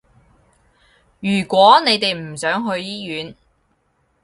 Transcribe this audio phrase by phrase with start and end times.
[1.19, 3.35] 如果你哋唔想去醫院